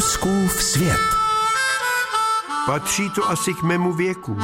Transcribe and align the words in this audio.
Fouskův 0.00 0.62
svět. 0.62 1.00
Patří 2.66 3.10
to 3.10 3.30
asi 3.30 3.54
k 3.54 3.62
mému 3.62 3.92
věku. 3.92 4.38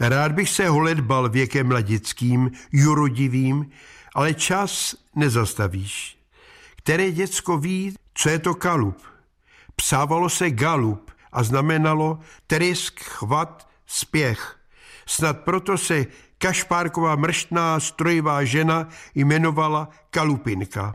Rád 0.00 0.32
bych 0.32 0.50
se 0.50 0.68
holedbal 0.68 1.28
věkem 1.28 1.68
mladickým, 1.68 2.50
jurodivým, 2.72 3.70
ale 4.14 4.34
čas 4.34 4.94
nezastavíš. 5.14 6.18
Které 6.76 7.10
děcko 7.10 7.58
ví, 7.58 7.94
co 8.14 8.28
je 8.28 8.38
to 8.38 8.54
kalup? 8.54 9.02
Psávalo 9.76 10.28
se 10.28 10.50
galup 10.50 11.10
a 11.32 11.42
znamenalo 11.42 12.18
trysk, 12.46 13.00
chvat, 13.00 13.68
spěch. 13.86 14.58
Snad 15.06 15.40
proto 15.40 15.78
se 15.78 16.06
Kašpárková 16.38 17.16
mrštná 17.16 17.80
strojivá 17.80 18.44
žena 18.44 18.88
jmenovala 19.14 19.88
Kalupinka. 20.10 20.94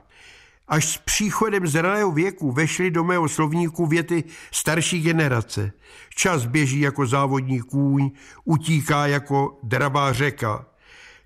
Až 0.71 0.85
s 0.85 0.97
příchodem 0.97 1.67
zralého 1.67 2.11
věku 2.11 2.51
vešly 2.51 2.91
do 2.91 3.03
mého 3.03 3.29
slovníku 3.29 3.85
věty 3.85 4.23
starší 4.51 5.01
generace. 5.01 5.71
Čas 6.15 6.45
běží 6.45 6.79
jako 6.79 7.07
závodní 7.07 7.59
kůň, 7.59 8.11
utíká 8.43 9.07
jako 9.07 9.59
dravá 9.63 10.13
řeka. 10.13 10.65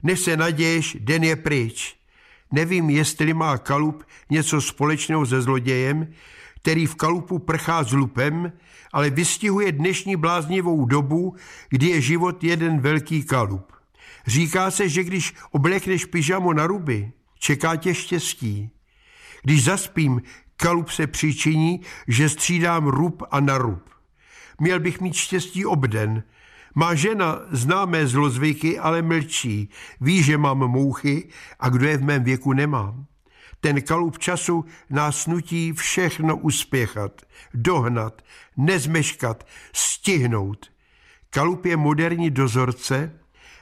Než 0.04 0.20
se 0.20 0.38
naděješ, 0.38 0.98
den 1.00 1.24
je 1.24 1.36
pryč. 1.36 1.96
Nevím, 2.52 2.90
jestli 2.90 3.34
má 3.34 3.58
kalup 3.58 4.04
něco 4.30 4.62
společného 4.62 5.26
se 5.26 5.42
zlodějem, 5.42 6.08
který 6.56 6.86
v 6.86 6.96
kalupu 6.96 7.40
prchá 7.40 7.84
s 7.84 7.92
lupem, 7.92 8.52
ale 8.94 9.10
vystihuje 9.10 9.72
dnešní 9.72 10.16
bláznivou 10.16 10.86
dobu, 10.86 11.36
kdy 11.70 11.88
je 11.88 12.02
život 12.02 12.44
jeden 12.44 12.80
velký 12.80 13.24
kalup. 13.24 13.72
Říká 14.28 14.72
se, 14.72 14.90
že 14.90 15.04
když 15.04 15.34
oblekneš 15.52 16.06
pyžamo 16.06 16.54
na 16.54 16.68
ruby, 16.68 17.12
čeká 17.40 17.76
tě 17.76 17.94
štěstí. 17.94 18.75
Když 19.46 19.64
zaspím, 19.64 20.22
kalup 20.58 20.90
se 20.90 21.08
přičiní, 21.08 21.82
že 22.08 22.30
střídám 22.30 22.88
rub 22.88 23.24
a 23.32 23.40
na 23.40 23.58
rub. 23.58 23.90
Měl 24.60 24.80
bych 24.80 25.02
mít 25.02 25.14
štěstí 25.14 25.66
obden. 25.66 26.24
Má 26.76 26.96
žena 26.96 27.40
známé 27.52 28.08
zlozvyky, 28.08 28.80
ale 28.80 29.02
mlčí. 29.02 29.70
Ví, 30.02 30.24
že 30.24 30.38
mám 30.38 30.58
mouchy 30.58 31.30
a 31.60 31.70
kdo 31.70 31.88
je 31.88 31.98
v 31.98 32.04
mém 32.04 32.24
věku 32.24 32.54
nemám. 32.54 33.06
Ten 33.60 33.82
kalup 33.82 34.18
času 34.18 34.66
nás 34.90 35.28
nutí 35.28 35.74
všechno 35.74 36.38
uspěchat, 36.38 37.22
dohnat, 37.54 38.22
nezmeškat, 38.58 39.48
stihnout. 39.74 40.72
Kalup 41.30 41.66
je 41.66 41.78
moderní 41.78 42.30
dozorce 42.30 43.20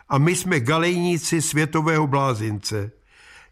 a 0.09 0.17
my 0.17 0.35
jsme 0.35 0.59
galejníci 0.59 1.41
světového 1.41 2.07
blázince. 2.07 2.91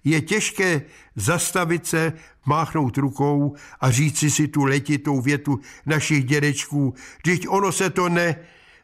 Je 0.04 0.22
těžké 0.22 0.82
zastavit 1.16 1.88
se, 1.88 2.14
máchnout 2.46 2.98
rukou 2.98 3.56
a 3.82 3.92
říci 3.92 4.32
si 4.32 4.48
tu 4.48 4.64
letitou 4.64 5.22
větu 5.22 5.60
našich 5.86 6.26
dědečků, 6.26 6.94
když 7.24 7.40
ono 7.48 7.72
se 7.72 7.90
to 7.90 8.10
ne 8.10 8.36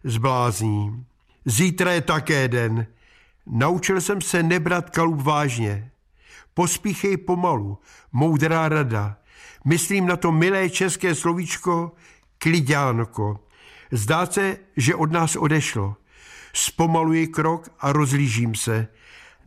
zblázní. 0.03 1.05
Zítra 1.45 1.91
je 1.91 2.01
také 2.01 2.47
den. 2.47 2.87
Naučil 3.45 4.01
jsem 4.01 4.21
se 4.21 4.43
nebrat 4.43 4.89
kalup 4.89 5.21
vážně. 5.21 5.91
Pospíchej 6.53 7.17
pomalu, 7.17 7.77
moudrá 8.11 8.69
rada. 8.69 9.17
Myslím 9.65 10.05
na 10.05 10.15
to 10.15 10.31
milé 10.31 10.69
české 10.69 11.15
slovíčko 11.15 11.91
klidánko. 12.37 13.39
Zdá 13.91 14.25
se, 14.25 14.57
že 14.77 14.95
od 14.95 15.11
nás 15.11 15.35
odešlo. 15.35 15.95
Zpomaluji 16.53 17.27
krok 17.27 17.69
a 17.79 17.91
rozlížím 17.93 18.55
se. 18.55 18.87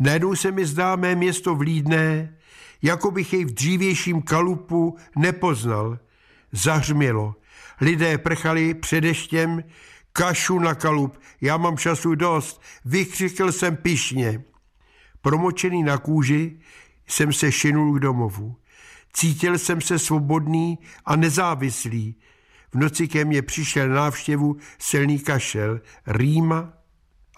Najednou 0.01 0.35
se 0.35 0.53
mi 0.53 0.67
zdá 0.67 0.97
mé 0.97 1.15
město 1.15 1.55
vlídné, 1.55 2.37
jako 2.83 3.11
bych 3.11 3.33
jej 3.33 3.45
v 3.45 3.55
dřívějším 3.55 4.23
kalupu 4.23 4.97
nepoznal. 5.17 5.99
Zahřmělo. 6.53 7.35
Lidé 7.81 8.19
prchali 8.19 8.75
před 8.75 9.01
deštěm, 9.01 9.65
kašu 10.13 10.59
na 10.59 10.75
kalup, 10.75 11.19
já 11.41 11.57
mám 11.57 11.79
času 11.79 12.15
dost, 12.15 12.63
vykřikl 12.85 13.53
jsem 13.53 13.77
pišně. 13.77 14.43
Promočený 15.23 15.83
na 15.83 15.99
kůži 15.99 16.61
jsem 17.07 17.33
se 17.33 17.53
šinul 17.53 17.95
k 17.95 18.01
domovu. 18.01 18.57
Cítil 19.13 19.59
jsem 19.59 19.81
se 19.81 19.99
svobodný 19.99 20.79
a 21.05 21.17
nezávislý. 21.17 22.17
V 22.73 22.75
noci 22.75 23.09
ke 23.09 23.25
mně 23.25 23.43
přišel 23.43 23.89
návštěvu 23.89 24.57
silný 24.79 25.19
kašel, 25.19 25.81
rýma 26.07 26.80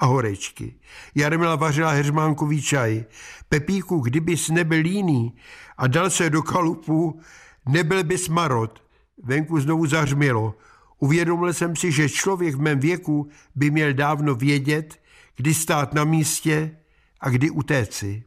a 0.02 0.06
horečky. 0.06 0.74
Jarmila 1.14 1.56
vařila 1.56 1.90
heřmánkový 1.90 2.62
čaj. 2.62 3.04
Pepíku, 3.48 4.00
kdybys 4.00 4.48
nebyl 4.48 4.80
líný 4.80 5.34
a 5.78 5.86
dal 5.86 6.10
se 6.10 6.30
do 6.30 6.42
kalupu, 6.42 7.20
nebyl 7.66 8.04
bys 8.04 8.28
marot. 8.28 8.82
Venku 9.22 9.60
znovu 9.60 9.86
zařmělo. 9.86 10.54
Uvědomil 10.98 11.52
jsem 11.52 11.76
si, 11.76 11.92
že 11.92 12.08
člověk 12.08 12.54
v 12.54 12.60
mém 12.60 12.80
věku 12.80 13.28
by 13.54 13.70
měl 13.70 13.92
dávno 13.92 14.34
vědět, 14.34 15.00
kdy 15.36 15.54
stát 15.54 15.94
na 15.94 16.04
místě 16.04 16.76
a 17.20 17.28
kdy 17.28 17.50
utéci. 17.50 18.24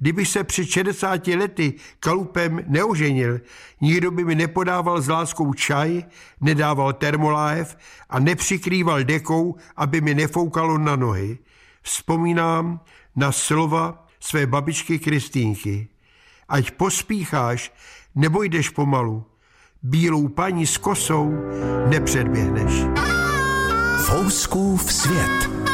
Kdybych 0.00 0.28
se 0.28 0.44
před 0.44 0.66
60 0.66 1.26
lety 1.26 1.74
kalupem 2.00 2.60
neoženil, 2.66 3.40
nikdo 3.80 4.10
by 4.10 4.24
mi 4.24 4.34
nepodával 4.34 5.00
s 5.00 5.08
láskou 5.08 5.54
čaj, 5.54 6.04
nedával 6.40 6.92
termoláhev 6.92 7.76
a 8.10 8.18
nepřikrýval 8.18 9.04
dekou, 9.04 9.56
aby 9.76 10.00
mi 10.00 10.14
nefoukalo 10.14 10.78
na 10.78 10.96
nohy. 10.96 11.38
Vzpomínám 11.82 12.80
na 13.16 13.32
slova 13.32 14.06
své 14.20 14.46
babičky 14.46 14.98
Kristýnky. 14.98 15.88
Ať 16.48 16.70
pospícháš, 16.70 17.72
nebo 18.14 18.42
jdeš 18.42 18.68
pomalu. 18.68 19.24
Bílou 19.82 20.28
paní 20.28 20.66
s 20.66 20.76
kosou 20.76 21.32
nepředběhneš. 21.88 22.72
Fouskův 24.06 24.92
svět. 24.92 25.69